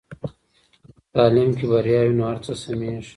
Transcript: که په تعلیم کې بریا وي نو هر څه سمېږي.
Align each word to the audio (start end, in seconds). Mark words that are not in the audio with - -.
که 0.09 0.13
په 0.21 0.29
تعلیم 1.15 1.49
کې 1.57 1.65
بریا 1.71 2.01
وي 2.03 2.13
نو 2.17 2.23
هر 2.29 2.37
څه 2.45 2.51
سمېږي. 2.63 3.09